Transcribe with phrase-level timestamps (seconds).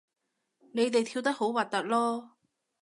[0.71, 2.29] 你哋跳得好核突囉